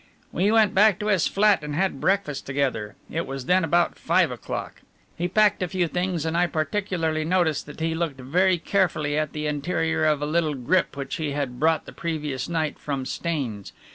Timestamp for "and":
1.63-1.75, 6.25-6.35